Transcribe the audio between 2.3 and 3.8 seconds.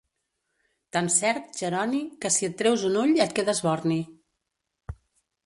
si et treus un ull et quedes